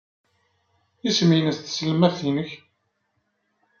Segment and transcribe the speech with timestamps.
[1.07, 2.51] Isem-nnes tselmadt-nnek?